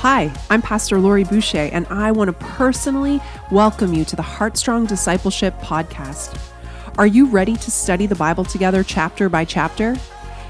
[0.00, 4.86] Hi, I'm Pastor Lori Boucher, and I want to personally welcome you to the Heartstrong
[4.86, 6.40] Discipleship Podcast.
[6.96, 9.94] Are you ready to study the Bible together chapter by chapter?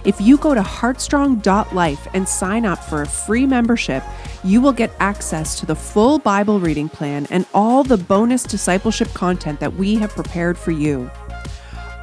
[0.04, 4.04] If you go to heartstrong.life and sign up for a free membership,
[4.44, 9.08] you will get access to the full Bible reading plan and all the bonus discipleship
[9.14, 11.10] content that we have prepared for you.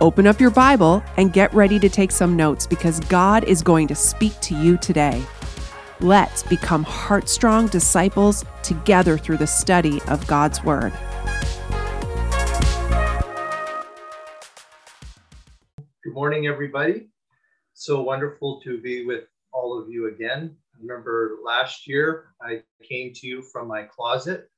[0.01, 3.87] Open up your Bible and get ready to take some notes because God is going
[3.87, 5.23] to speak to you today.
[6.01, 10.93] Let's become heartstrong disciples together through the study of God's Word.
[16.03, 17.07] Good morning, everybody.
[17.73, 20.55] So wonderful to be with all of you again.
[20.75, 24.51] I remember last year I came to you from my closet.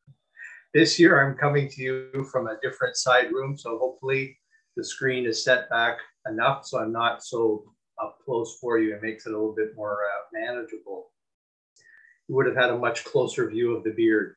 [0.73, 3.57] This year I'm coming to you from a different side room.
[3.57, 4.37] So hopefully
[4.75, 5.99] the screen is set back
[6.29, 7.63] enough so I'm not so
[8.03, 8.93] up close for you.
[8.93, 11.11] It makes it a little bit more uh, manageable
[12.29, 14.35] you would have had a much closer view of the beard.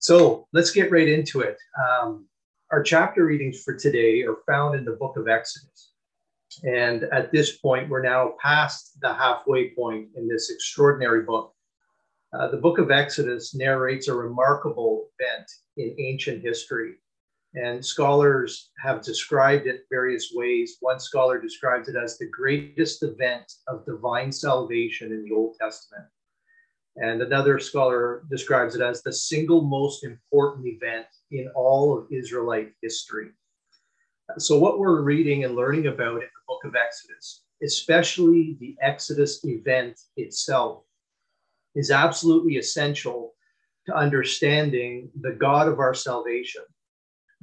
[0.00, 1.56] So let's get right into it.
[1.80, 2.26] Um,
[2.72, 5.92] our chapter readings for today are found in the book of Exodus.
[6.64, 11.54] And at this point, we're now past the halfway point in this extraordinary book.
[12.32, 16.94] Uh, the book of Exodus narrates a remarkable event in ancient history.
[17.54, 20.78] And scholars have described it various ways.
[20.80, 26.06] One scholar describes it as the greatest event of divine salvation in the Old Testament.
[26.96, 32.72] And another scholar describes it as the single most important event in all of Israelite
[32.82, 33.30] history.
[34.38, 39.44] So, what we're reading and learning about in the book of Exodus, especially the Exodus
[39.44, 40.84] event itself,
[41.74, 43.34] is absolutely essential
[43.86, 46.62] to understanding the God of our salvation,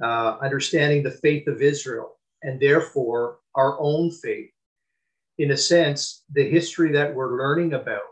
[0.02, 4.50] uh, understanding the faith of Israel, and therefore our own faith.
[5.38, 8.09] In a sense, the history that we're learning about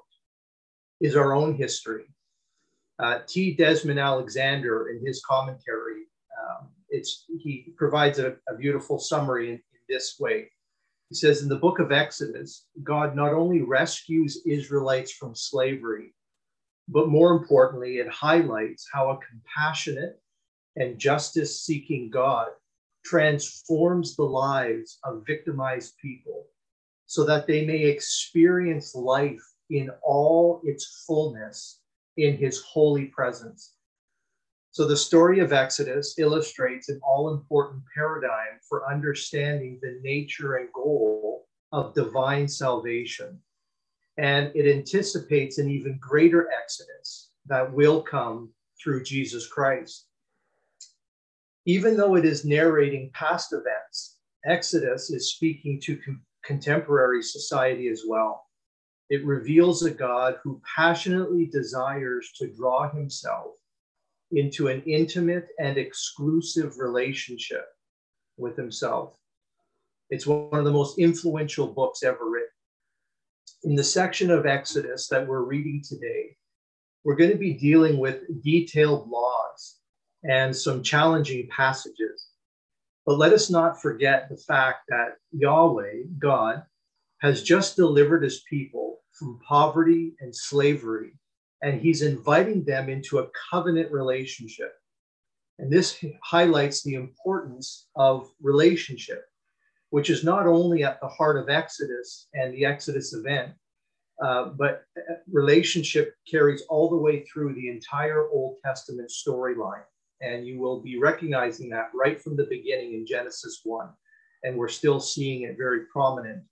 [1.00, 2.04] is our own history.
[2.98, 3.54] Uh, T.
[3.54, 6.02] Desmond Alexander, in his commentary,
[6.40, 10.50] um, it's, he provides a, a beautiful summary in, in this way.
[11.08, 16.14] He says, In the book of Exodus, God not only rescues Israelites from slavery,
[16.88, 20.20] but more importantly, it highlights how a compassionate
[20.76, 22.48] and justice seeking God
[23.04, 26.46] transforms the lives of victimized people
[27.06, 31.80] so that they may experience life in all its fullness
[32.16, 33.74] in his holy presence.
[34.70, 40.68] So, the story of Exodus illustrates an all important paradigm for understanding the nature and
[40.72, 43.40] goal of divine salvation.
[44.18, 48.50] And it anticipates an even greater Exodus that will come
[48.82, 50.06] through Jesus Christ.
[51.66, 56.00] Even though it is narrating past events, Exodus is speaking to
[56.44, 58.47] contemporary society as well.
[59.10, 63.54] It reveals a God who passionately desires to draw himself
[64.32, 67.64] into an intimate and exclusive relationship
[68.36, 69.16] with himself.
[70.10, 72.48] It's one of the most influential books ever written.
[73.64, 76.36] In the section of Exodus that we're reading today,
[77.04, 79.78] we're going to be dealing with detailed laws
[80.24, 82.28] and some challenging passages.
[83.06, 86.62] But let us not forget the fact that Yahweh, God,
[87.20, 91.12] has just delivered his people from poverty and slavery,
[91.62, 94.72] and he's inviting them into a covenant relationship.
[95.58, 99.24] And this highlights the importance of relationship,
[99.90, 103.52] which is not only at the heart of Exodus and the Exodus event,
[104.24, 104.84] uh, but
[105.30, 109.84] relationship carries all the way through the entire Old Testament storyline.
[110.20, 113.88] And you will be recognizing that right from the beginning in Genesis 1.
[114.42, 116.42] And we're still seeing it very prominent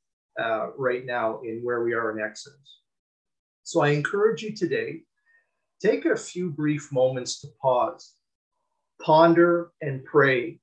[0.42, 2.80] uh, right now in where we are in Exodus.
[3.62, 5.02] So I encourage you today,
[5.80, 8.14] take a few brief moments to pause,
[9.02, 10.60] ponder, and pray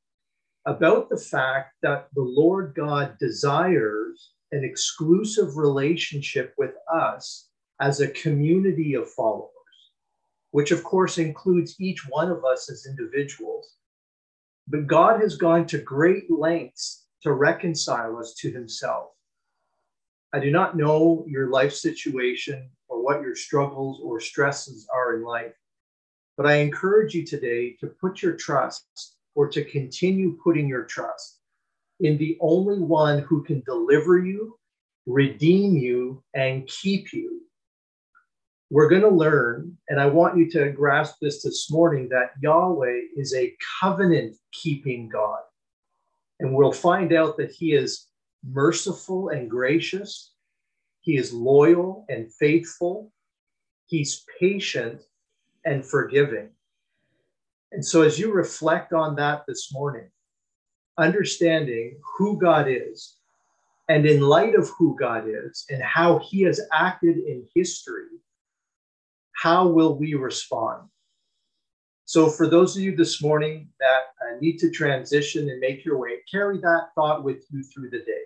[0.65, 7.49] about the fact that the Lord God desires an exclusive relationship with us
[7.81, 9.49] as a community of followers,
[10.51, 13.75] which of course includes each one of us as individuals.
[14.67, 19.12] But God has gone to great lengths to reconcile us to himself.
[20.33, 25.23] I do not know your life situation or what your struggles or stresses are in
[25.23, 25.53] life,
[26.37, 31.39] but I encourage you today to put your trust or to continue putting your trust
[31.99, 34.57] in the only one who can deliver you,
[35.05, 37.41] redeem you, and keep you.
[38.71, 43.01] We're going to learn, and I want you to grasp this this morning, that Yahweh
[43.15, 45.41] is a covenant keeping God.
[46.39, 48.07] And we'll find out that He is
[48.47, 50.33] merciful and gracious.
[51.01, 53.11] He is loyal and faithful.
[53.87, 55.01] He's patient
[55.65, 56.49] and forgiving.
[57.71, 60.09] And so, as you reflect on that this morning,
[60.97, 63.17] understanding who God is,
[63.89, 68.07] and in light of who God is and how he has acted in history,
[69.33, 70.87] how will we respond?
[72.05, 75.97] So, for those of you this morning that uh, need to transition and make your
[75.97, 78.23] way, carry that thought with you through the day.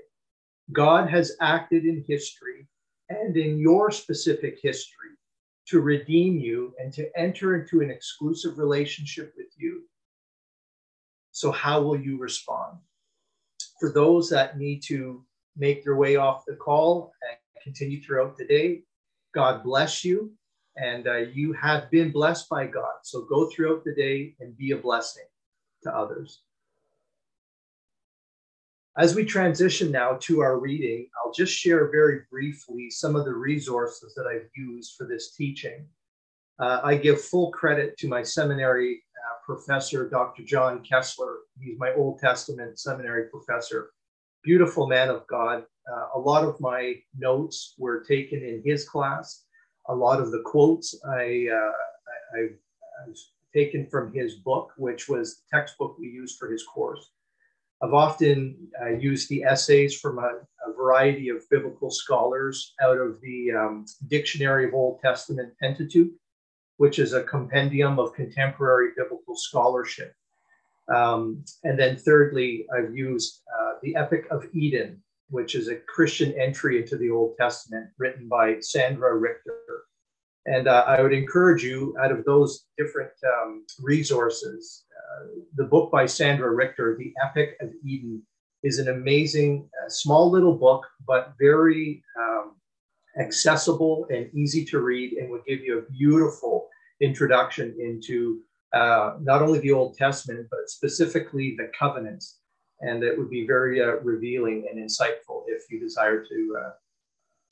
[0.72, 2.68] God has acted in history
[3.10, 5.12] and in your specific history
[5.68, 9.84] to redeem you and to enter into an exclusive relationship with you.
[11.32, 12.80] So, how will you respond?
[13.80, 15.24] For those that need to
[15.56, 18.84] make their way off the call and continue throughout the day,
[19.34, 20.32] God bless you.
[20.78, 22.94] And uh, you have been blessed by God.
[23.04, 25.26] So go throughout the day and be a blessing
[25.84, 26.42] to others.
[28.98, 33.34] As we transition now to our reading, I'll just share very briefly some of the
[33.34, 35.86] resources that I've used for this teaching.
[36.58, 40.42] Uh, I give full credit to my seminary uh, professor, Dr.
[40.42, 41.36] John Kessler.
[41.62, 43.92] He's my Old Testament seminary professor.
[44.44, 45.64] Beautiful man of God.
[45.94, 49.44] Uh, a lot of my notes were taken in his class.
[49.90, 52.48] A lot of the quotes I, uh, I,
[53.06, 53.18] I've
[53.54, 57.12] taken from his book, which was the textbook we used for his course.
[57.82, 63.22] I've often uh, used the essays from a, a, variety of biblical scholars out of
[63.22, 66.12] the um, Dictionary of Old Testament Pentateuch,
[66.78, 70.14] which is a compendium of contemporary biblical scholarship.
[70.94, 76.34] Um, and then, thirdly, I've used uh, the Epic of Eden, which is a Christian
[76.40, 79.60] entry into the Old Testament written by Sandra Richter.
[80.46, 84.86] And uh, I would encourage you, out of those different um, resources,
[85.56, 88.22] the book by Sandra Richter, The Epic of Eden,
[88.64, 92.56] is an amazing, uh, small little book, but very um,
[93.20, 96.68] accessible and easy to read, and would give you a beautiful
[97.02, 98.42] introduction into
[98.74, 102.40] uh, not only the Old Testament, but specifically the covenants.
[102.82, 106.72] And it would be very uh, revealing and insightful if you desire to, uh,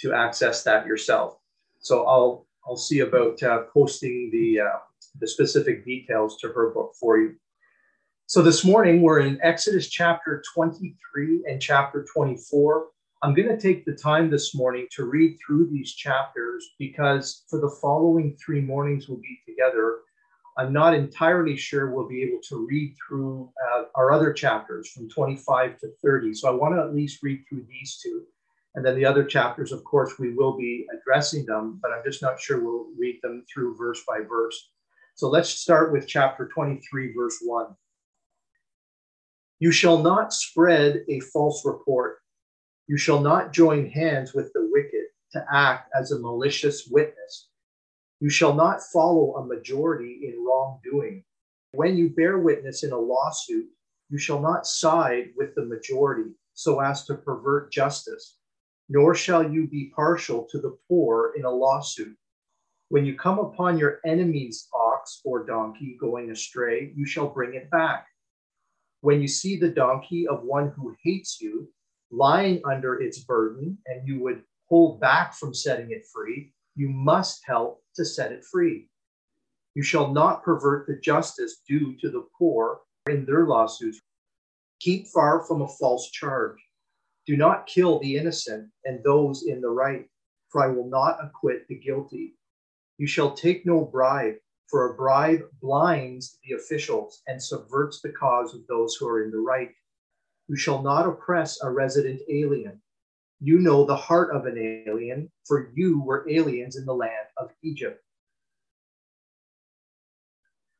[0.01, 1.37] to access that yourself.
[1.79, 4.79] So I'll I'll see about uh, posting the, uh,
[5.19, 7.35] the specific details to her book for you.
[8.35, 12.87] So this morning we're in Exodus chapter 23 and chapter 24.
[13.23, 17.61] I'm going to take the time this morning to read through these chapters because for
[17.61, 19.99] the following three mornings we'll be together.
[20.57, 25.09] I'm not entirely sure we'll be able to read through uh, our other chapters from
[25.09, 26.33] 25 to 30.
[26.33, 28.25] So I want to at least read through these two.
[28.75, 32.21] And then the other chapters, of course, we will be addressing them, but I'm just
[32.21, 34.71] not sure we'll read them through verse by verse.
[35.13, 37.67] So let's start with chapter 23, verse 1.
[39.59, 42.17] You shall not spread a false report.
[42.87, 47.49] You shall not join hands with the wicked to act as a malicious witness.
[48.19, 51.23] You shall not follow a majority in wrongdoing.
[51.71, 53.67] When you bear witness in a lawsuit,
[54.09, 58.37] you shall not side with the majority so as to pervert justice
[58.89, 62.15] nor shall you be partial to the poor in a lawsuit.
[62.89, 67.69] When you come upon your enemy's ox or donkey going astray, you shall bring it
[67.71, 68.07] back.
[69.05, 71.69] When you see the donkey of one who hates you
[72.09, 77.43] lying under its burden, and you would hold back from setting it free, you must
[77.45, 78.89] help to set it free.
[79.75, 84.01] You shall not pervert the justice due to the poor in their lawsuits.
[84.79, 86.57] Keep far from a false charge
[87.27, 90.09] do not kill the innocent and those in the right,
[90.49, 92.39] for I will not acquit the guilty.
[92.97, 94.37] You shall take no bribe,
[94.75, 99.31] for a bribe blinds the officials and subverts the cause of those who are in
[99.31, 99.69] the right.
[100.49, 102.81] You shall not oppress a resident alien.
[103.39, 107.51] You know the heart of an alien, for you were aliens in the land of
[107.63, 108.03] Egypt.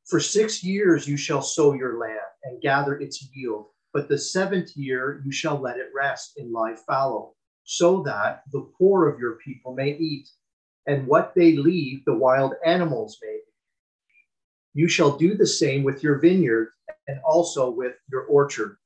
[0.03, 4.75] For six years you shall sow your land and gather its yield but the seventh
[4.75, 7.33] year you shall let it rest in lie fallow,
[7.63, 10.27] so that the poor of your people may eat,
[10.85, 13.39] and what they leave the wild animals may.
[14.75, 16.73] You shall do the same with your vineyard
[17.07, 18.77] and also with your orchard.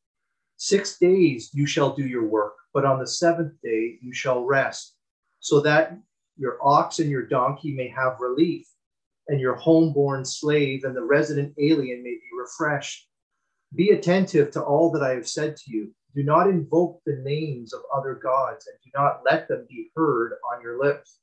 [0.55, 4.96] Six days you shall do your work, but on the seventh day you shall rest,
[5.41, 5.98] so that
[6.38, 8.65] your ox and your donkey may have relief,
[9.27, 13.10] and your homeborn slave and the resident alien may be refreshed
[13.75, 15.93] be attentive to all that I have said to you.
[16.15, 20.34] Do not invoke the names of other gods, and do not let them be heard
[20.51, 21.19] on your lips.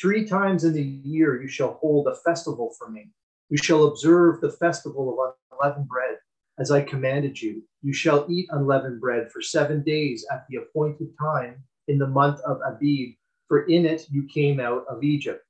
[0.00, 3.10] Three times in the year you shall hold a festival for me.
[3.54, 6.18] You shall observe the festival of unleavened bread,
[6.58, 7.62] as I commanded you.
[7.82, 12.40] You shall eat unleavened bread for seven days at the appointed time in the month
[12.40, 13.14] of Abib,
[13.46, 15.46] for in it you came out of Egypt.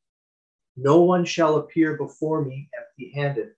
[0.76, 3.52] No one shall appear before me empty handed.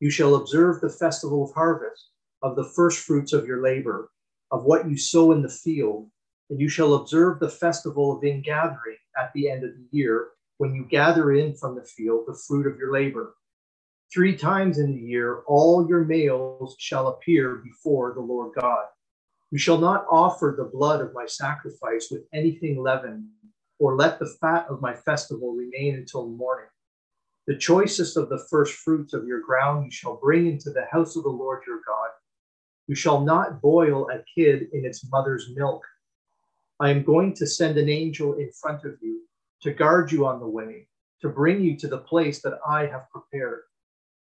[0.00, 2.08] You shall observe the festival of harvest,
[2.42, 4.10] of the first fruits of your labor,
[4.50, 6.10] of what you sow in the field,
[6.50, 10.74] and you shall observe the festival of ingathering at the end of the year, when
[10.74, 13.36] you gather in from the field the fruit of your labor.
[14.16, 18.86] Three times in the year, all your males shall appear before the Lord God.
[19.50, 23.26] You shall not offer the blood of my sacrifice with anything leavened,
[23.78, 26.70] or let the fat of my festival remain until morning.
[27.46, 31.14] The choicest of the first fruits of your ground you shall bring into the house
[31.16, 32.08] of the Lord your God.
[32.86, 35.82] You shall not boil a kid in its mother's milk.
[36.80, 39.24] I am going to send an angel in front of you
[39.60, 40.88] to guard you on the way,
[41.20, 43.60] to bring you to the place that I have prepared.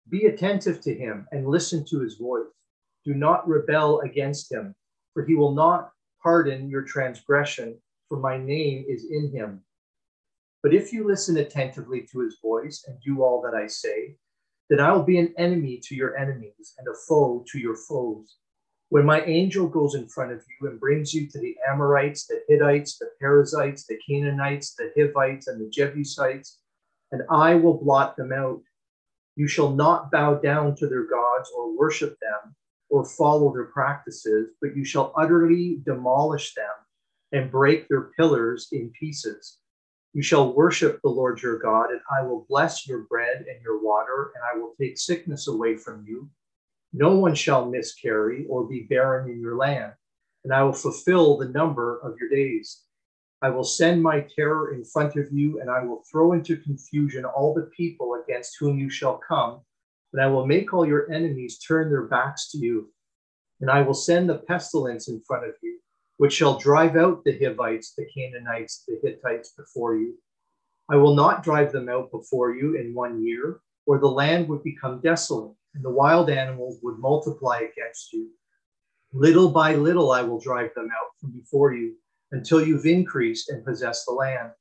[0.10, 2.48] Be attentive to him and listen to his voice.
[3.06, 4.76] Do not rebel against him,
[5.14, 9.62] for he will not pardon your transgression, for my name is in him.
[10.62, 14.16] But if you listen attentively to his voice and do all that I say,
[14.70, 18.36] then I will be an enemy to your enemies and a foe to your foes.
[18.90, 22.42] When my angel goes in front of you and brings you to the Amorites, the
[22.48, 26.60] Hittites, the Perizzites, the Canaanites, the Hivites, and the Jebusites,
[27.12, 28.62] and I will blot them out.
[29.40, 32.56] You shall not bow down to their gods or worship them
[32.90, 36.66] or follow their practices, but you shall utterly demolish them
[37.32, 39.58] and break their pillars in pieces.
[40.14, 43.82] You shall worship the Lord your God, and I will bless your bread and your
[43.82, 46.30] water, and I will take sickness away from you
[46.94, 49.94] no one shall miscarry or be barren in your land,
[50.44, 52.84] and I will fulfill the number of your days.
[53.42, 57.24] I will send my terror in front of you, and I will throw into confusion
[57.24, 59.62] all the people against whom you shall come,
[60.12, 62.92] and I will make all your enemies turn their backs to you.
[63.62, 65.80] And I will send the pestilence in front of you,
[66.18, 70.16] which shall drive out the Hivites, the Canaanites, the Hittites before you.
[70.90, 74.64] I will not drive them out before you in one year, or the land would
[74.64, 78.30] become desolate and the wild animals would multiply against you.
[79.14, 81.96] Little by little, I will drive them out from before you
[82.32, 84.52] until you've increased and possessed the land.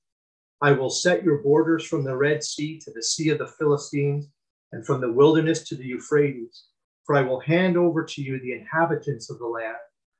[0.61, 4.29] I will set your borders from the Red Sea to the Sea of the Philistines
[4.73, 6.65] and from the wilderness to the Euphrates.
[7.05, 9.77] For I will hand over to you the inhabitants of the land,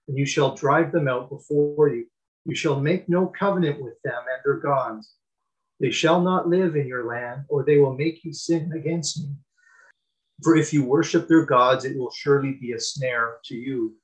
[0.07, 2.07] and you shall drive them out before you.
[2.45, 5.15] You shall make no covenant with them and their gods.
[5.81, 9.35] They shall not live in your land, or they will make you sin against me.
[10.43, 13.97] For if you worship their gods, it will surely be a snare to you.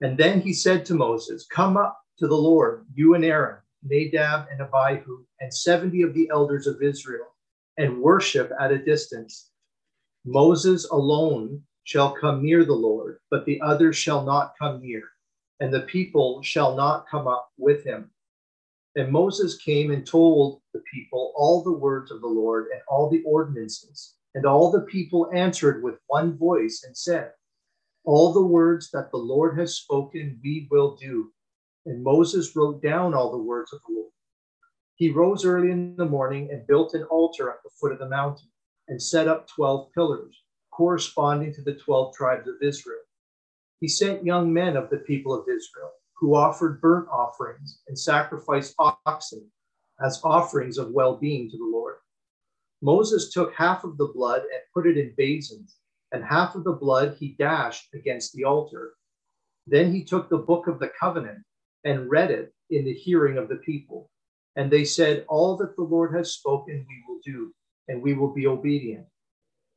[0.00, 4.48] And then he said to Moses, Come up to the Lord, you and Aaron, Nadab
[4.50, 7.26] and Abihu, and 70 of the elders of Israel,
[7.76, 9.50] and worship at a distance.
[10.24, 15.04] Moses alone shall come near the Lord, but the others shall not come near,
[15.60, 18.10] and the people shall not come up with him.
[18.96, 23.08] And Moses came and told the people all the words of the Lord and all
[23.08, 24.14] the ordinances.
[24.34, 27.32] And all the people answered with one voice and said,
[28.04, 31.32] All the words that the Lord has spoken, we will do.
[31.88, 34.12] And Moses wrote down all the words of the Lord.
[34.96, 38.08] He rose early in the morning and built an altar at the foot of the
[38.10, 38.50] mountain
[38.88, 43.00] and set up 12 pillars, corresponding to the 12 tribes of Israel.
[43.80, 48.74] He sent young men of the people of Israel who offered burnt offerings and sacrificed
[48.78, 49.50] oxen
[50.04, 51.94] as offerings of well being to the Lord.
[52.82, 55.76] Moses took half of the blood and put it in basins,
[56.12, 58.92] and half of the blood he dashed against the altar.
[59.66, 61.38] Then he took the book of the covenant
[61.88, 64.10] and read it in the hearing of the people.
[64.56, 67.54] And they said, All that the Lord has spoken, we will do,
[67.88, 69.06] and we will be obedient.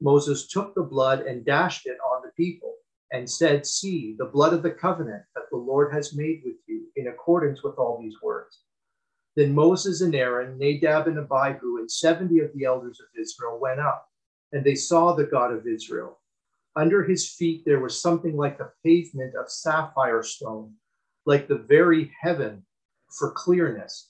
[0.01, 2.73] Moses took the blood and dashed it on the people
[3.13, 6.87] and said, See, the blood of the covenant that the Lord has made with you
[6.97, 8.59] in accordance with all these words.
[9.37, 13.79] Then Moses and Aaron, Nadab and Abihu, and 70 of the elders of Israel went
[13.79, 14.05] up,
[14.51, 16.19] and they saw the God of Israel.
[16.75, 20.73] Under his feet there was something like a pavement of sapphire stone,
[21.25, 22.63] like the very heaven
[23.09, 24.09] for clearness.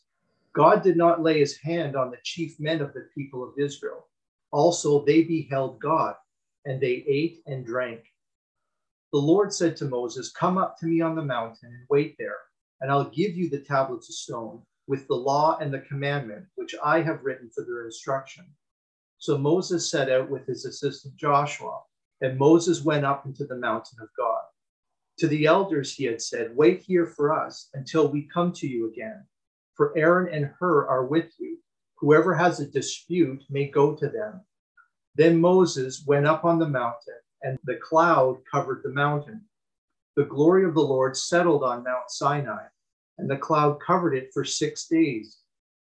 [0.54, 4.08] God did not lay his hand on the chief men of the people of Israel.
[4.52, 6.16] Also, they beheld God,
[6.66, 8.04] and they ate and drank.
[9.14, 12.38] The Lord said to Moses, Come up to me on the mountain and wait there,
[12.80, 16.76] and I'll give you the tablets of stone with the law and the commandment, which
[16.84, 18.46] I have written for their instruction.
[19.20, 21.82] So Moses set out with his assistant Joshua,
[22.22, 24.42] and Moses went up into the mountain of God.
[25.22, 28.90] To the elders, he had said, Wait here for us until we come to you
[28.90, 29.24] again,
[29.76, 31.60] for Aaron and Hur are with you.
[32.00, 34.42] Whoever has a dispute may go to them.
[35.14, 39.46] Then Moses went up on the mountain, and the cloud covered the mountain.
[40.16, 42.64] The glory of the Lord settled on Mount Sinai
[43.20, 45.38] and the cloud covered it for six days.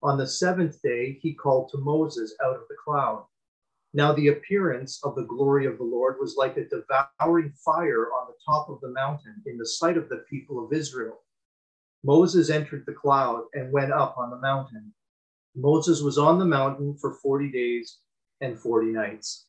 [0.03, 3.27] On the seventh day, he called to Moses out of the cloud.
[3.95, 8.27] Now, the appearance of the glory of the Lord was like a devouring fire on
[8.29, 11.23] the top of the mountain in the sight of the people of Israel.
[12.05, 14.93] Moses entered the cloud and went up on the mountain.
[15.57, 17.99] Moses was on the mountain for 40 days
[18.41, 19.47] and 40 nights.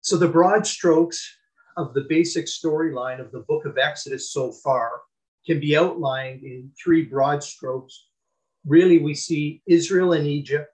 [0.00, 1.36] So, the broad strokes
[1.76, 4.90] of the basic storyline of the book of Exodus so far
[5.46, 8.06] can be outlined in three broad strokes.
[8.66, 10.72] Really, we see Israel in Egypt,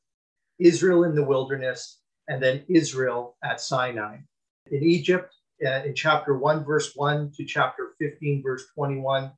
[0.58, 4.18] Israel in the wilderness, and then Israel at Sinai.
[4.70, 5.34] In Egypt,
[5.64, 9.30] uh, in chapter 1, verse 1 to chapter 15, verse 21,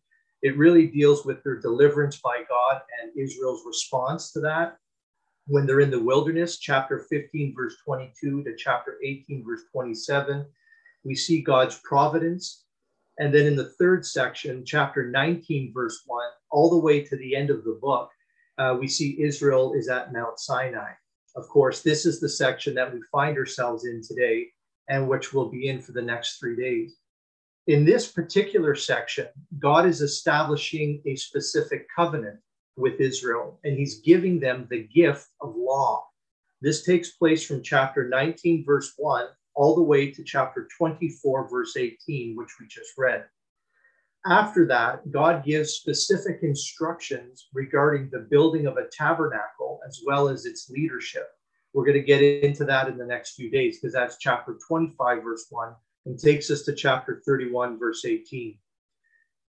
[0.42, 4.76] it really deals with their deliverance by God and Israel's response to that.
[5.46, 10.44] When they're in the wilderness, chapter 15, verse 22 to chapter 18, verse 27,
[11.04, 12.64] we see God's providence.
[13.18, 17.34] And then in the third section, chapter 19, verse 1, all the way to the
[17.34, 18.10] end of the book,
[18.58, 20.92] uh, we see Israel is at Mount Sinai.
[21.36, 24.48] Of course, this is the section that we find ourselves in today
[24.88, 26.96] and which we'll be in for the next three days.
[27.66, 29.26] In this particular section,
[29.58, 32.38] God is establishing a specific covenant
[32.76, 36.06] with Israel, and he's giving them the gift of law.
[36.62, 41.76] This takes place from chapter 19, verse 1, all the way to chapter 24, verse
[41.76, 43.24] 18, which we just read.
[44.28, 50.46] After that, God gives specific instructions regarding the building of a tabernacle as well as
[50.46, 51.28] its leadership.
[51.72, 55.22] We're going to get into that in the next few days because that's chapter 25,
[55.22, 55.72] verse 1,
[56.06, 58.58] and takes us to chapter 31, verse 18.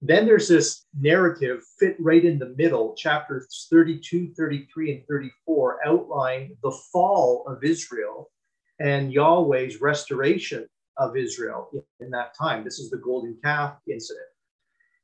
[0.03, 2.95] Then there's this narrative fit right in the middle.
[2.97, 8.31] Chapters 32, 33, and 34 outline the fall of Israel
[8.79, 10.69] and Yahweh's restoration
[10.99, 12.63] of Israel in that time.
[12.63, 14.27] This is the golden calf incident.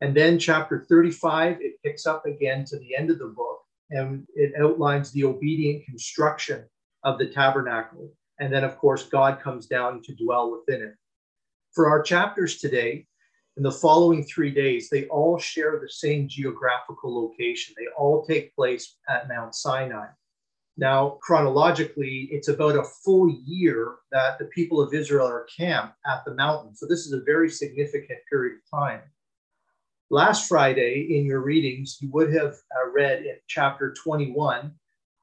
[0.02, 4.26] And then chapter 35, it picks up again to the end of the book and
[4.34, 6.64] it outlines the obedient construction
[7.04, 8.12] of the tabernacle.
[8.40, 10.94] And then, of course, God comes down to dwell within it.
[11.72, 13.06] For our chapters today,
[13.56, 17.72] in the following three days, they all share the same geographical location.
[17.78, 20.06] They all take place at Mount Sinai.
[20.76, 26.24] Now, chronologically, it's about a full year that the people of Israel are camped at
[26.24, 26.74] the mountain.
[26.74, 29.02] So, this is a very significant period of time.
[30.12, 34.70] Last Friday, in your readings, you would have uh, read in chapter 21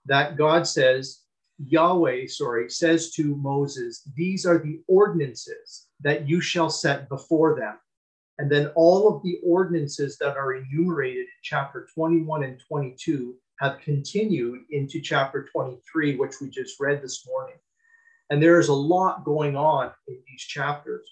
[0.07, 1.19] that God says,
[1.63, 7.75] Yahweh, sorry, says to Moses, These are the ordinances that you shall set before them.
[8.39, 13.81] And then all of the ordinances that are enumerated in chapter 21 and 22 have
[13.81, 17.57] continued into chapter 23, which we just read this morning.
[18.31, 21.07] And there is a lot going on in these chapters.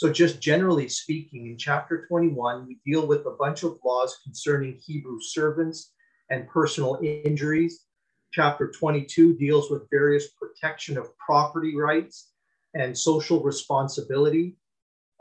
[0.00, 4.80] So, just generally speaking, in chapter 21, we deal with a bunch of laws concerning
[4.82, 5.92] Hebrew servants
[6.30, 7.84] and personal injuries.
[8.32, 12.30] Chapter 22 deals with various protection of property rights
[12.72, 14.56] and social responsibility.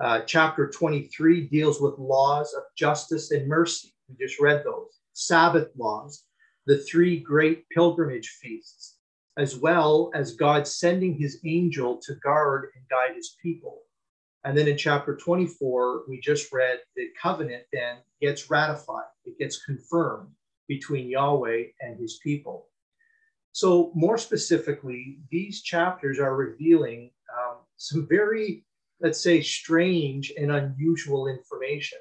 [0.01, 3.93] Uh, chapter 23 deals with laws of justice and mercy.
[4.07, 5.01] We just read those.
[5.11, 6.23] Sabbath laws,
[6.67, 8.95] the three great pilgrimage feasts,
[9.37, 13.81] as well as God sending his angel to guard and guide his people.
[14.43, 19.63] And then in chapter 24, we just read the covenant then gets ratified, it gets
[19.63, 20.30] confirmed
[20.67, 22.67] between Yahweh and his people.
[23.52, 28.65] So, more specifically, these chapters are revealing um, some very,
[29.02, 31.97] let's say, strange and unusual information.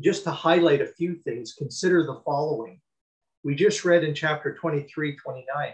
[0.00, 2.80] Just to highlight a few things, consider the following
[3.44, 5.72] we just read in chapter 23, 29.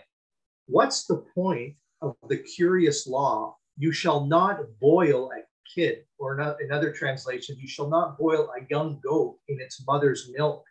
[0.66, 3.56] What's the point of the curious law?
[3.76, 5.40] You shall not boil a
[5.72, 10.30] kid, or in other translations, you shall not boil a young goat in its mother's
[10.36, 10.64] milk.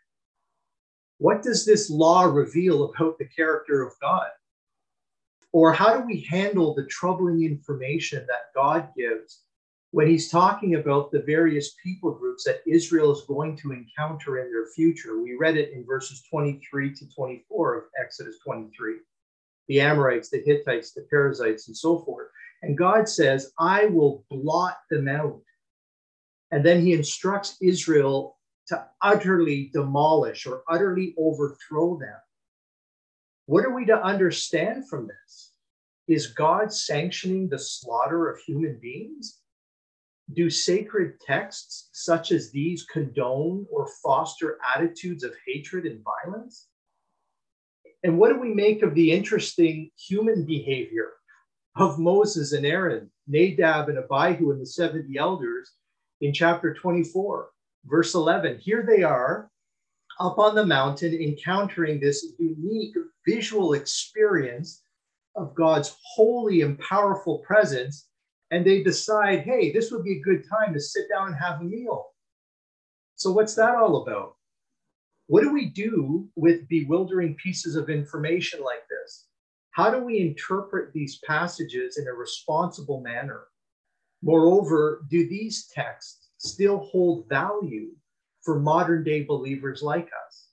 [1.18, 4.30] What does this law reveal about the character of God?
[5.52, 9.44] Or how do we handle the troubling information that God gives
[9.94, 14.52] when he's talking about the various people groups that Israel is going to encounter in
[14.52, 15.22] their future.
[15.22, 18.96] We read it in verses 23 to 24 of Exodus 23
[19.68, 22.28] the Amorites, the Hittites, the Perizzites, and so forth.
[22.64, 25.42] And God says, I will blot them out.
[26.52, 32.16] And then he instructs Israel to utterly demolish or utterly overthrow them.
[33.48, 35.52] What are we to understand from this?
[36.08, 39.40] Is God sanctioning the slaughter of human beings?
[40.34, 46.70] Do sacred texts such as these condone or foster attitudes of hatred and violence?
[48.04, 51.10] And what do we make of the interesting human behavior
[51.76, 55.72] of Moses and Aaron, Nadab and Abihu, and the 70 elders
[56.22, 57.50] in chapter 24,
[57.86, 58.60] verse 11?
[58.60, 59.50] Here they are
[60.20, 62.96] up on the mountain, encountering this unique
[63.28, 64.84] visual experience
[65.36, 68.08] of God's holy and powerful presence.
[68.52, 71.62] And they decide, hey, this would be a good time to sit down and have
[71.62, 72.06] a meal.
[73.16, 74.36] So, what's that all about?
[75.28, 79.28] What do we do with bewildering pieces of information like this?
[79.74, 83.46] How do we interpret these passages in a responsible manner?
[84.22, 87.90] Moreover, do these texts still hold value
[88.44, 90.50] for modern day believers like us?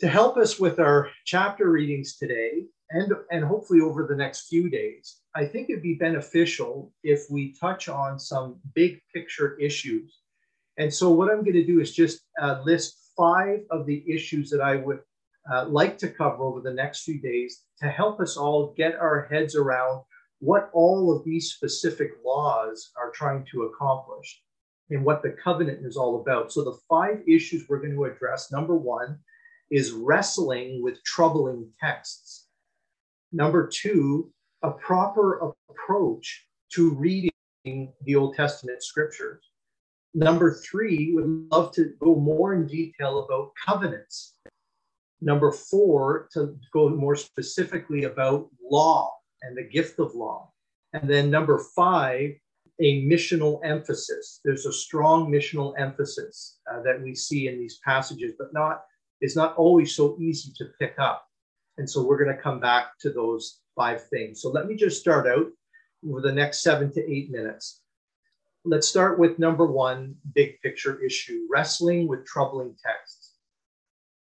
[0.00, 4.68] To help us with our chapter readings today, and, and hopefully over the next few
[4.68, 10.18] days, I think it'd be beneficial if we touch on some big picture issues.
[10.76, 14.50] And so, what I'm going to do is just uh, list five of the issues
[14.50, 15.00] that I would
[15.52, 19.28] uh, like to cover over the next few days to help us all get our
[19.30, 20.02] heads around
[20.40, 24.42] what all of these specific laws are trying to accomplish
[24.90, 26.52] and what the covenant is all about.
[26.52, 29.18] So, the five issues we're going to address number one
[29.70, 32.46] is wrestling with troubling texts.
[33.32, 34.30] Number two,
[34.62, 37.30] a proper approach to reading
[37.64, 39.42] the Old Testament scriptures.
[40.14, 44.34] Number three, would love to go more in detail about covenants.
[45.20, 50.52] Number four, to go more specifically about law and the gift of law.
[50.92, 52.34] And then number five,
[52.80, 54.40] a missional emphasis.
[54.44, 58.82] There's a strong missional emphasis uh, that we see in these passages, but not
[59.20, 61.26] it's not always so easy to pick up.
[61.76, 64.40] And so we're going to come back to those five things.
[64.40, 65.46] So let me just start out
[66.08, 67.80] over the next seven to eight minutes.
[68.64, 73.17] Let's start with number one big picture issue wrestling with troubling texts.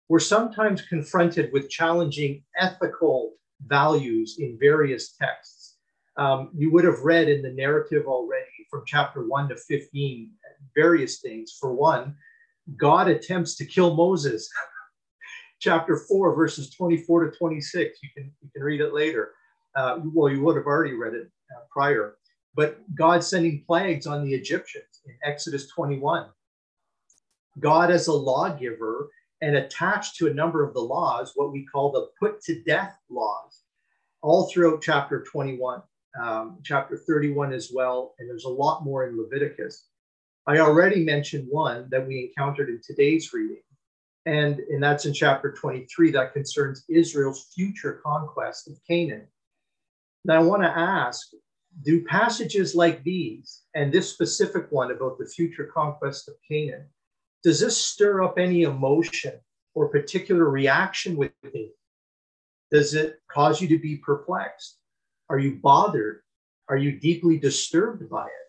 [0.08, 3.34] We're sometimes confronted with challenging ethical
[3.66, 5.76] values in various texts.
[6.16, 10.30] Um, you would have read in the narrative already from chapter 1 to 15
[10.74, 11.56] various things.
[11.60, 12.16] For one,
[12.76, 14.50] God attempts to kill Moses.
[15.60, 17.98] chapter 4, verses 24 to 26.
[18.02, 19.32] You can, you can read it later.
[19.76, 22.16] Uh, well, you would have already read it uh, prior.
[22.54, 26.26] But God sending plagues on the Egyptians in Exodus 21.
[27.60, 29.08] God as a lawgiver
[29.40, 32.98] and attached to a number of the laws, what we call the put to death
[33.08, 33.62] laws,
[34.22, 35.82] all throughout chapter 21,
[36.20, 38.14] um, chapter 31 as well.
[38.18, 39.86] And there's a lot more in Leviticus.
[40.46, 43.62] I already mentioned one that we encountered in today's reading,
[44.26, 49.28] and, and that's in chapter 23 that concerns Israel's future conquest of Canaan.
[50.24, 51.28] Now, I want to ask
[51.82, 56.86] do passages like these, and this specific one about the future conquest of Canaan,
[57.44, 59.38] does this stir up any emotion
[59.74, 61.72] or particular reaction within you?
[62.70, 64.78] Does it cause you to be perplexed?
[65.30, 66.22] Are you bothered?
[66.68, 68.48] Are you deeply disturbed by it?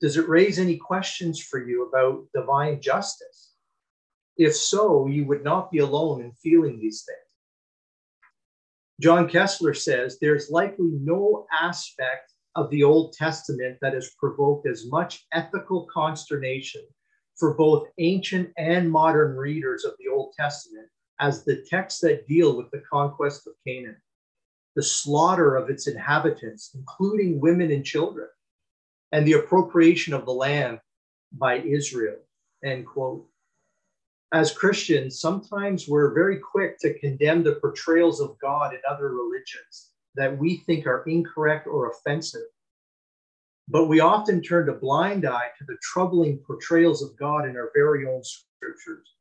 [0.00, 3.52] Does it raise any questions for you about divine justice?
[4.36, 7.18] If so, you would not be alone in feeling these things.
[9.00, 14.86] John Kessler says there's likely no aspect of the Old Testament that has provoked as
[14.86, 16.82] much ethical consternation
[17.36, 20.88] for both ancient and modern readers of the Old Testament
[21.20, 23.96] as the texts that deal with the conquest of Canaan,
[24.76, 28.28] the slaughter of its inhabitants, including women and children,
[29.12, 30.80] and the appropriation of the land
[31.32, 32.16] by Israel.
[32.64, 33.26] End quote.
[34.32, 39.90] As Christians, sometimes we're very quick to condemn the portrayals of God in other religions
[40.16, 42.42] that we think are incorrect or offensive.
[43.68, 47.70] But we often turn a blind eye to the troubling portrayals of God in our
[47.74, 49.14] very own scriptures.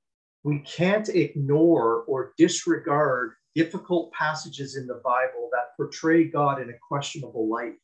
[0.43, 6.79] We can't ignore or disregard difficult passages in the Bible that portray God in a
[6.87, 7.75] questionable light.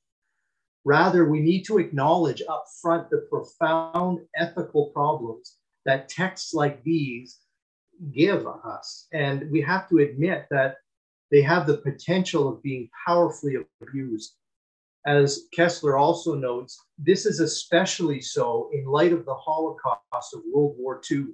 [0.83, 7.39] Rather, we need to acknowledge up front the profound ethical problems that texts like these
[8.11, 9.07] give us.
[9.13, 10.77] And we have to admit that
[11.31, 14.35] they have the potential of being powerfully abused
[15.05, 20.75] as Kessler also notes, this is especially so in light of the Holocaust of World
[20.77, 21.27] War II,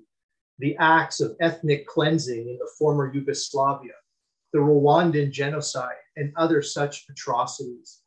[0.59, 3.93] the acts of ethnic cleansing in the former Yugoslavia,
[4.53, 8.01] the Rwandan genocide, and other such atrocities.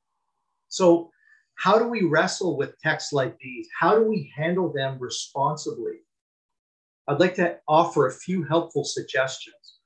[0.69, 1.11] So,
[1.57, 3.69] how do we wrestle with texts like these?
[3.79, 6.05] How do we handle them responsibly?
[7.09, 9.78] I'd like to offer a few helpful suggestions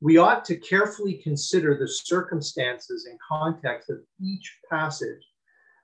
[0.00, 5.26] we ought to carefully consider the circumstances and context of each passage,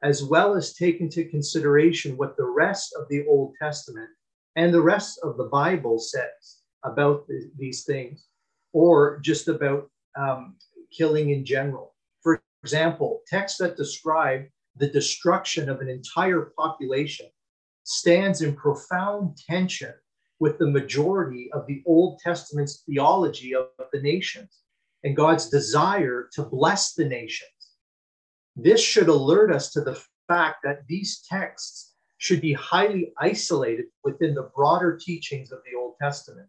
[0.03, 4.09] as well as take into consideration what the rest of the Old Testament
[4.57, 8.27] and the rest of the Bible says about th- these things,
[8.73, 10.57] or just about um,
[10.97, 11.95] killing in general.
[12.23, 17.27] For example, texts that describe the destruction of an entire population
[17.85, 19.93] stands in profound tension
[20.39, 24.61] with the majority of the Old Testament's theology of the nations
[25.05, 27.51] and God's desire to bless the nations.
[28.55, 34.35] This should alert us to the fact that these texts should be highly isolated within
[34.35, 36.49] the broader teachings of the Old Testament.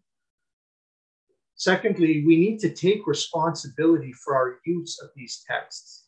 [1.54, 6.04] Secondly, we need to take responsibility for our use of these texts.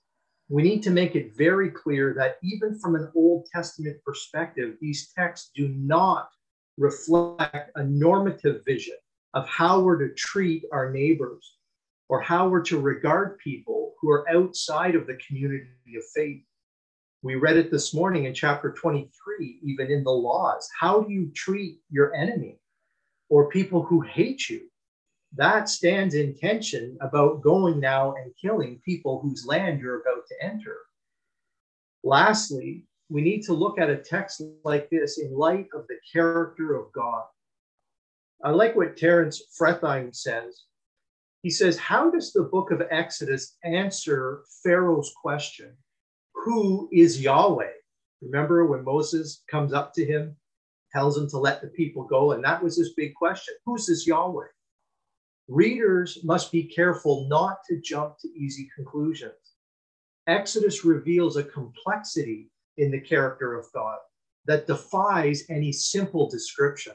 [0.48, 5.12] We need to make it very clear that even from an Old Testament perspective, these
[5.16, 6.28] texts do not
[6.78, 8.96] reflect a normative vision
[9.34, 11.56] of how we're to treat our neighbors
[12.08, 16.42] or how we're to regard people who are outside of the community of faith.
[17.22, 20.68] We read it this morning in chapter 23, even in the laws.
[20.78, 22.58] How do you treat your enemy
[23.28, 24.62] or people who hate you?
[25.36, 30.44] That stands in tension about going now and killing people whose land you're about to
[30.44, 30.76] enter.
[32.02, 36.76] Lastly, we need to look at a text like this in light of the character
[36.76, 37.24] of God.
[38.44, 40.64] I like what Terence Fretheim says.
[41.42, 45.76] He says, How does the book of Exodus answer Pharaoh's question?
[46.34, 47.72] Who is Yahweh?
[48.22, 50.36] Remember when Moses comes up to him,
[50.92, 54.06] tells him to let the people go, and that was his big question Who's this
[54.06, 54.46] Yahweh?
[55.48, 59.32] Readers must be careful not to jump to easy conclusions.
[60.28, 63.98] Exodus reveals a complexity in the character of God
[64.46, 66.94] that defies any simple description.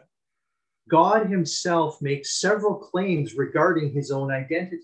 [0.89, 4.83] God himself makes several claims regarding his own identity.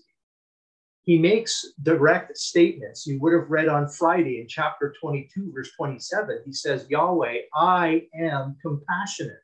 [1.04, 3.06] He makes direct statements.
[3.06, 6.42] You would have read on Friday in chapter 22, verse 27.
[6.44, 9.42] He says, Yahweh, I am compassionate.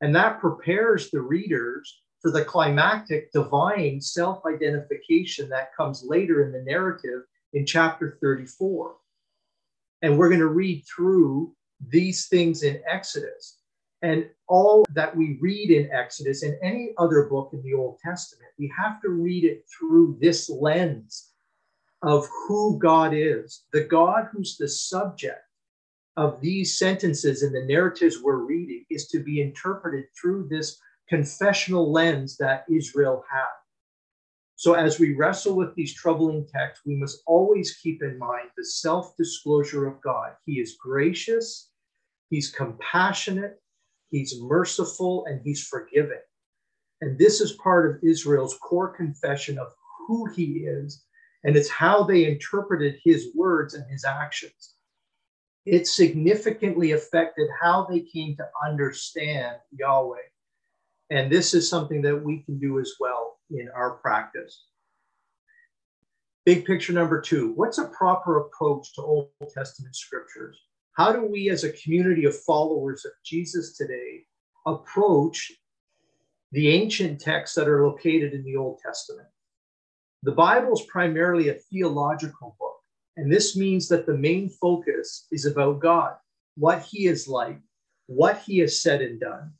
[0.00, 6.52] And that prepares the readers for the climactic divine self identification that comes later in
[6.52, 8.96] the narrative in chapter 34.
[10.06, 11.52] And we're going to read through
[11.88, 13.58] these things in Exodus.
[14.02, 18.52] And all that we read in Exodus and any other book in the Old Testament,
[18.56, 21.32] we have to read it through this lens
[22.02, 25.42] of who God is, the God who's the subject
[26.16, 31.90] of these sentences and the narratives we're reading is to be interpreted through this confessional
[31.90, 33.65] lens that Israel had.
[34.58, 38.64] So, as we wrestle with these troubling texts, we must always keep in mind the
[38.64, 40.32] self disclosure of God.
[40.46, 41.70] He is gracious,
[42.30, 43.60] He's compassionate,
[44.08, 46.22] He's merciful, and He's forgiving.
[47.02, 49.74] And this is part of Israel's core confession of
[50.06, 51.04] who He is,
[51.44, 54.72] and it's how they interpreted His words and His actions.
[55.66, 60.16] It significantly affected how they came to understand Yahweh.
[61.10, 64.66] And this is something that we can do as well in our practice.
[66.44, 70.58] Big picture number two what's a proper approach to Old Testament scriptures?
[70.92, 74.24] How do we, as a community of followers of Jesus today,
[74.64, 75.52] approach
[76.52, 79.28] the ancient texts that are located in the Old Testament?
[80.22, 82.76] The Bible is primarily a theological book,
[83.16, 86.14] and this means that the main focus is about God,
[86.56, 87.58] what He is like,
[88.06, 89.52] what He has said and done,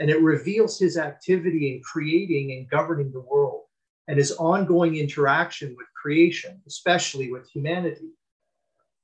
[0.00, 3.64] and it reveals his activity in creating and governing the world
[4.08, 8.08] and his ongoing interaction with creation, especially with humanity.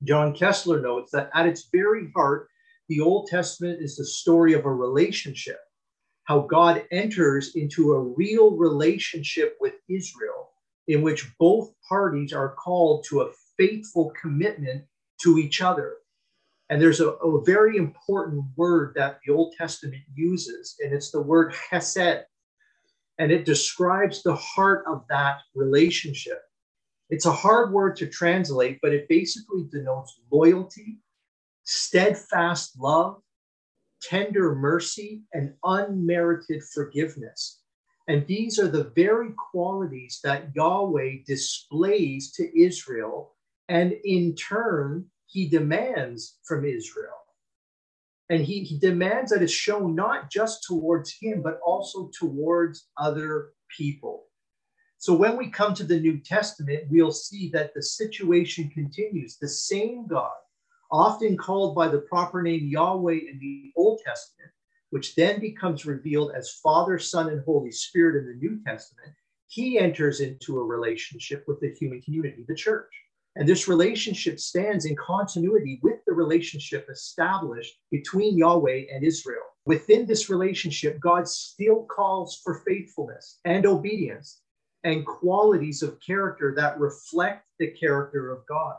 [0.02, 2.48] John Kessler notes that at its very heart,
[2.88, 5.58] the Old Testament is the story of a relationship,
[6.24, 10.50] how God enters into a real relationship with Israel,
[10.88, 14.84] in which both parties are called to a faithful commitment
[15.22, 15.96] to each other.
[16.68, 21.22] And there's a, a, very important word that the Old Testament uses, and it's the
[21.22, 22.24] word chesed.
[23.18, 26.42] And it describes the heart of that relationship.
[27.08, 30.98] It's a hard word to translate, but it basically denotes loyalty,
[31.62, 33.22] steadfast love,
[34.02, 37.60] tender mercy, and unmerited forgiveness.
[38.08, 43.34] And these are the very qualities that Yahweh displays to Israel
[43.68, 47.20] and in turn he demands from Israel.
[48.30, 53.50] And he, he demands that it's shown not just towards him, but also towards other
[53.68, 54.28] people.
[54.96, 59.36] So when we come to the New Testament, we'll see that the situation continues.
[59.36, 60.32] The same God,
[60.90, 64.50] often called by the proper name Yahweh in the Old Testament,
[64.88, 69.12] which then becomes revealed as Father, Son, and Holy Spirit in the New Testament,
[69.48, 72.90] he enters into a relationship with the human community, the church.
[73.36, 79.42] And this relationship stands in continuity with the relationship established between Yahweh and Israel.
[79.66, 84.40] Within this relationship, God still calls for faithfulness and obedience
[84.84, 88.76] and qualities of character that reflect the character of God.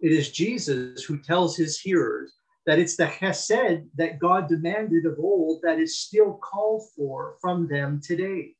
[0.00, 2.34] It is Jesus who tells his hearers
[2.66, 7.68] that it's the chesed that God demanded of old that is still called for from
[7.68, 8.56] them today.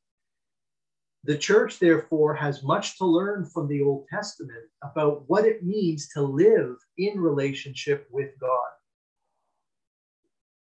[1.25, 6.07] The church, therefore, has much to learn from the Old Testament about what it means
[6.09, 8.69] to live in relationship with God.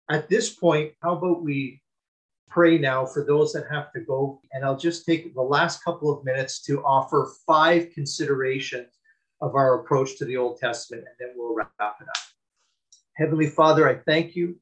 [0.08, 1.82] At this point, how about we
[2.48, 4.40] pray now for those that have to go?
[4.52, 8.92] And I'll just take the last couple of minutes to offer five considerations
[9.40, 12.14] of our approach to the Old Testament, and then we'll wrap it up.
[13.16, 14.56] Heavenly Father, I thank you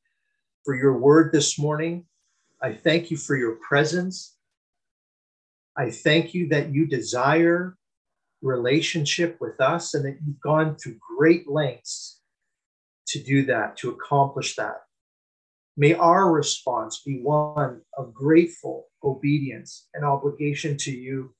[0.65, 2.07] for your word this morning.
[2.63, 4.32] I thank you for your presence.
[5.77, 7.77] I thank you that you desire
[8.43, 12.21] relationship with us and that you've gone to great lengths
[13.09, 14.83] to do that, to accomplish that.
[15.77, 21.35] May our response be one of grateful obedience and obligation to you,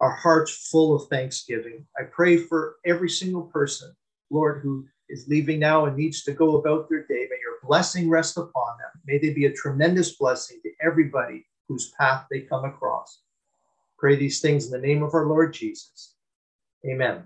[0.00, 1.86] our hearts full of thanksgiving.
[1.98, 3.94] I pray for every single person,
[4.30, 7.26] Lord, who is leaving now and needs to go about their day.
[7.30, 9.02] May your blessing rest upon them.
[9.06, 13.20] May they be a tremendous blessing to everybody whose path they come across.
[14.00, 16.14] Pray these things in the name of our Lord Jesus.
[16.90, 17.24] Amen.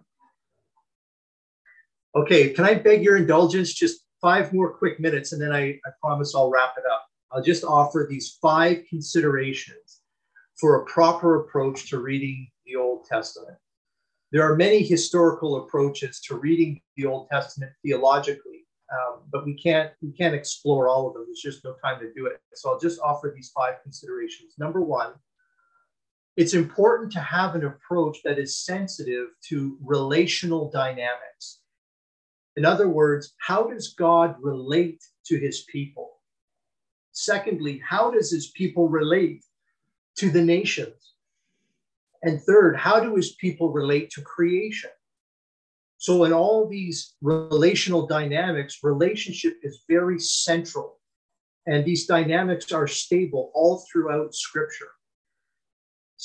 [2.16, 3.72] Okay, can I beg your indulgence?
[3.72, 7.06] Just five more quick minutes, and then I, I promise I'll wrap it up.
[7.30, 10.00] I'll just offer these five considerations
[10.58, 13.56] for a proper approach to reading the Old Testament.
[14.32, 19.92] There are many historical approaches to reading the Old Testament theologically, um, but we can't
[20.02, 21.24] we can't explore all of them.
[21.28, 22.40] There's just no time to do it.
[22.54, 24.54] So I'll just offer these five considerations.
[24.58, 25.12] Number one,
[26.36, 31.60] it's important to have an approach that is sensitive to relational dynamics.
[32.56, 36.10] In other words, how does God relate to his people?
[37.12, 39.44] Secondly, how does his people relate
[40.16, 41.14] to the nations?
[42.22, 44.90] And third, how do his people relate to creation?
[45.98, 50.98] So, in all these relational dynamics, relationship is very central.
[51.66, 54.93] And these dynamics are stable all throughout Scripture.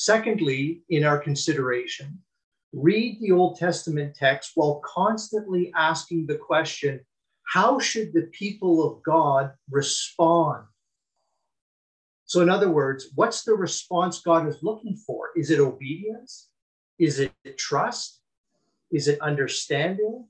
[0.02, 2.20] Secondly, in our consideration,
[2.72, 7.02] read the Old Testament text while constantly asking the question
[7.44, 10.66] how should the people of God respond
[12.30, 15.30] so, in other words, what's the response God is looking for?
[15.36, 16.50] Is it obedience?
[17.00, 18.22] Is it trust?
[18.92, 20.28] Is it understanding?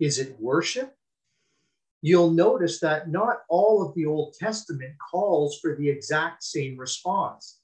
[0.00, 0.94] Is it worship?
[2.00, 7.58] You'll notice that not all of the Old Testament calls for the exact same response.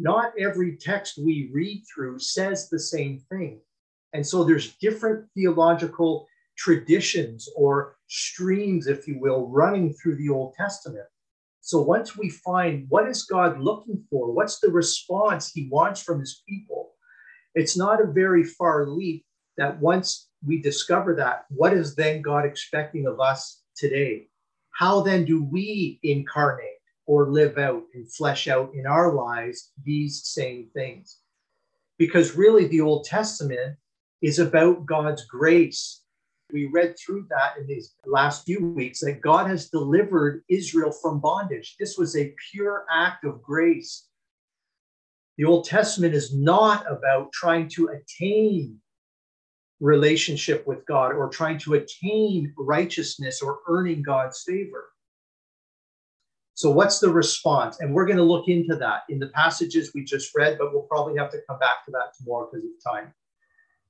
[0.00, 3.60] Not every text we read through says the same thing.
[4.14, 10.54] And so there's different theological traditions or streams, if you will, running through the Old
[10.54, 11.04] Testament.
[11.60, 16.18] So once we find what is God looking for, what's the response he wants from
[16.18, 16.92] his people,
[17.54, 19.26] it's not a very far leap
[19.58, 24.28] that once we discover that, what is then God expecting of us today?
[24.70, 30.24] How then do we incarnate or live out and flesh out in our lives these
[30.24, 31.18] same things?
[31.98, 33.76] Because really, the Old Testament
[34.22, 36.00] is about God's grace
[36.52, 41.20] we read through that in these last few weeks that God has delivered Israel from
[41.20, 41.76] bondage.
[41.78, 44.06] This was a pure act of grace.
[45.38, 48.78] The Old Testament is not about trying to attain
[49.80, 54.90] relationship with God or trying to attain righteousness or earning God's favor.
[56.60, 57.80] So, what's the response?
[57.80, 60.82] And we're going to look into that in the passages we just read, but we'll
[60.82, 63.14] probably have to come back to that tomorrow because of time.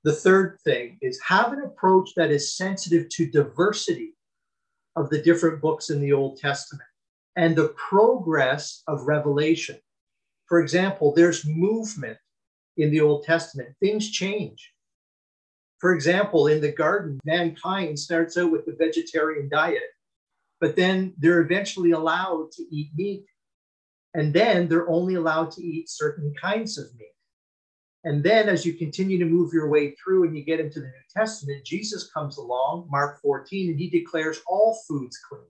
[0.05, 4.15] The third thing is have an approach that is sensitive to diversity
[4.95, 6.87] of the different books in the Old Testament
[7.35, 9.77] and the progress of revelation.
[10.45, 12.19] For example, there's movement
[12.77, 14.71] in the Old Testament, things change.
[15.79, 19.83] For example, in the garden, mankind starts out with the vegetarian diet,
[20.61, 23.25] but then they're eventually allowed to eat meat.
[24.13, 27.07] And then they're only allowed to eat certain kinds of meat.
[28.03, 30.87] And then as you continue to move your way through and you get into the
[30.87, 35.43] New Testament, Jesus comes along, Mark 14, and he declares all foods clean.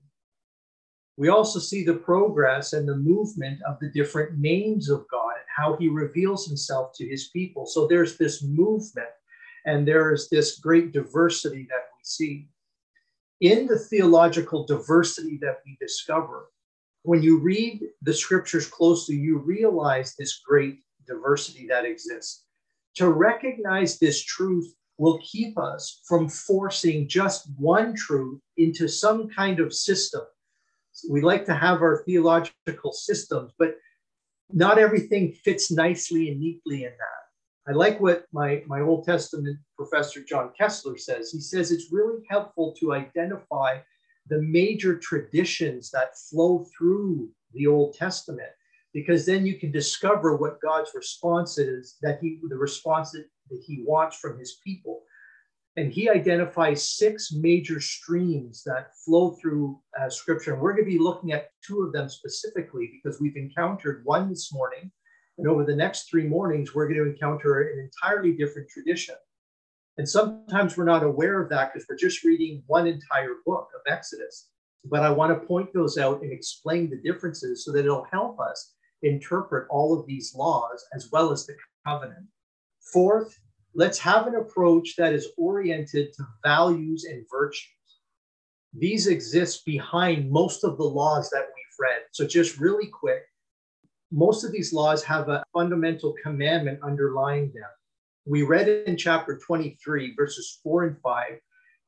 [1.18, 5.46] We also see the progress and the movement of the different names of God and
[5.56, 7.66] how he reveals himself to his people.
[7.66, 9.10] So there's this movement
[9.66, 12.50] and there is this great diversity that we see.
[13.42, 16.52] In the theological diversity that we discover,
[17.02, 20.76] when you read the scriptures closely, you realize this great
[21.08, 22.46] diversity that exists.
[22.98, 29.60] To recognize this truth will keep us from forcing just one truth into some kind
[29.60, 30.22] of system.
[31.10, 33.76] We like to have our theological systems, but
[34.52, 37.21] not everything fits nicely and neatly in that.
[37.68, 41.32] I like what my, my Old Testament professor John Kessler says.
[41.32, 43.78] He says it's really helpful to identify
[44.28, 48.50] the major traditions that flow through the Old Testament,
[48.94, 53.62] because then you can discover what God's response is that he, the response that, that
[53.66, 55.02] he wants from his people.
[55.78, 60.54] And he identifies six major streams that flow through uh, scripture.
[60.54, 64.30] And we're going to be looking at two of them specifically because we've encountered one
[64.30, 64.92] this morning.
[65.38, 69.16] And over the next three mornings, we're going to encounter an entirely different tradition.
[69.98, 73.92] And sometimes we're not aware of that because we're just reading one entire book of
[73.92, 74.50] Exodus.
[74.86, 78.40] But I want to point those out and explain the differences so that it'll help
[78.40, 78.74] us
[79.04, 81.56] interpret all of these laws as well as the
[81.86, 82.28] covenant.
[82.94, 83.38] Fourth,
[83.74, 87.68] let's have an approach that is oriented to values and virtues.
[88.74, 92.02] These exist behind most of the laws that we've read.
[92.12, 93.24] So, just really quick,
[94.12, 97.70] most of these laws have a fundamental commandment underlying them
[98.26, 101.40] we read in chapter 23, verses 4 and 5,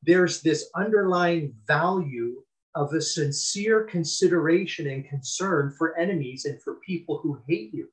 [0.02, 2.42] there's this underlying value
[2.76, 7.88] of a sincere consideration and concern for enemies and for people who hate you,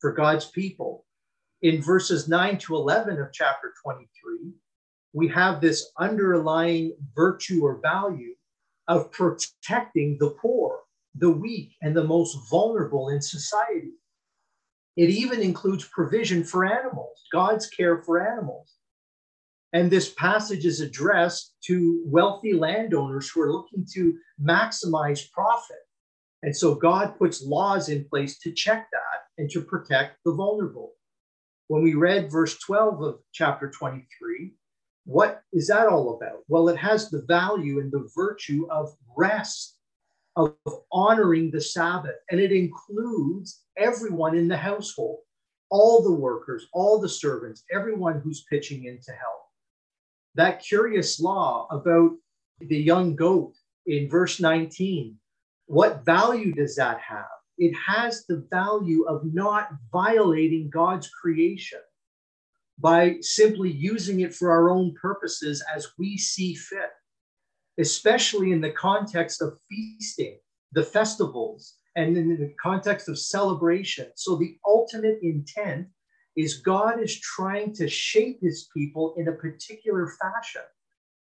[0.00, 1.04] for God's people.
[1.62, 4.52] In verses 9 to 11 of chapter 23,
[5.12, 8.34] we have this underlying virtue or value
[8.86, 10.80] of protecting the poor,
[11.14, 13.92] the weak, and the most vulnerable in society.
[14.96, 18.74] It even includes provision for animals, God's care for animals.
[19.72, 25.78] And this passage is addressed to wealthy landowners who are looking to maximize profit.
[26.42, 30.92] And so God puts laws in place to check that and to protect the vulnerable.
[31.68, 34.52] When we read verse 12 of chapter 23,
[35.04, 36.40] what is that all about?
[36.48, 39.78] Well, it has the value and the virtue of rest
[40.36, 40.54] of
[40.90, 45.18] honoring the Sabbath, and it includes everyone in the household,
[45.70, 49.42] all the workers, all the servants, everyone who's pitching in to help.
[50.34, 52.12] That curious law about
[52.60, 53.54] the young goat
[53.86, 55.16] in verse 19,
[55.66, 57.26] what value does that have?
[57.58, 61.80] It has the value of not violating God's creation
[62.78, 66.90] by simply using it for our own purposes as we see fit
[67.78, 70.38] especially in the context of feasting,
[70.72, 74.06] the festivals, and in the context of celebration.
[74.16, 75.88] So the ultimate intent
[76.36, 80.62] is God is trying to shape his people in a particular fashion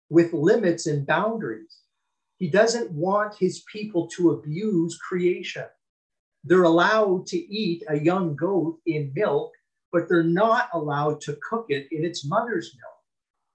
[0.09, 1.81] with limits and boundaries.
[2.37, 5.65] He doesn't want his people to abuse creation.
[6.43, 9.51] They're allowed to eat a young goat in milk,
[9.91, 12.93] but they're not allowed to cook it in its mother's milk.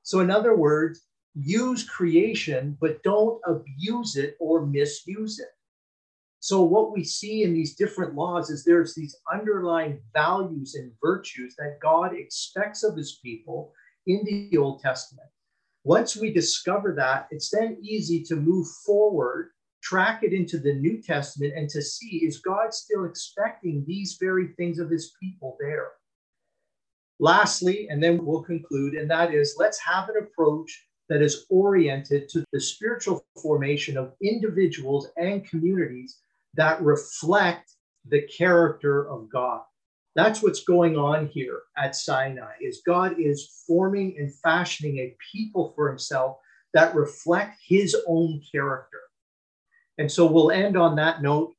[0.02, 1.00] So, in other words,
[1.34, 5.48] use creation, but don't abuse it or misuse it.
[6.40, 11.54] So, what we see in these different laws is there's these underlying values and virtues
[11.56, 13.72] that God expects of his people
[14.06, 15.28] in the Old Testament.
[15.84, 19.50] Once we discover that, it's then easy to move forward,
[19.82, 24.48] track it into the New Testament, and to see is God still expecting these very
[24.56, 25.92] things of his people there?
[27.20, 32.26] Lastly, and then we'll conclude, and that is let's have an approach that is oriented
[32.26, 36.20] to the spiritual formation of individuals and communities
[36.54, 37.74] that reflect
[38.08, 39.60] the character of God.
[40.14, 45.74] That's what's going on here at Sinai is God is forming and fashioning a people
[45.76, 46.38] for himself
[46.72, 49.00] that reflect his own character.
[49.98, 51.52] And so we'll end on that note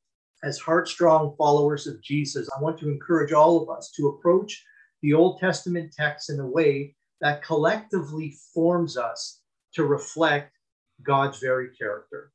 [0.44, 2.50] as heart-strong followers of Jesus.
[2.58, 4.66] I want to encourage all of us to approach
[5.04, 9.42] the Old Testament text in a way that collectively forms us
[9.76, 10.58] to reflect
[11.04, 12.32] God's very character.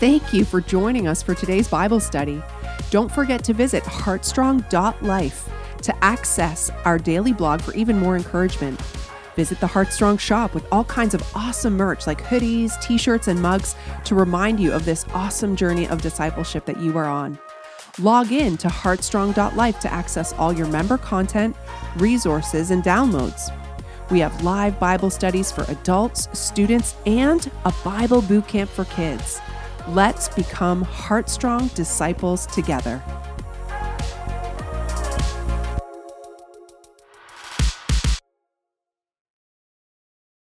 [0.00, 2.42] Thank you for joining us for today's Bible study.
[2.90, 5.48] Don't forget to visit heartstrong.life
[5.82, 8.80] to access our daily blog for even more encouragement.
[9.36, 13.40] Visit the Heartstrong shop with all kinds of awesome merch like hoodies, t shirts, and
[13.40, 13.74] mugs
[14.04, 17.38] to remind you of this awesome journey of discipleship that you are on.
[17.98, 21.56] Log in to heartstrong.life to access all your member content,
[21.96, 23.50] resources, and downloads.
[24.10, 29.40] We have live Bible studies for adults, students, and a Bible boot camp for kids.
[29.88, 33.02] Let's become heartstrong disciples together.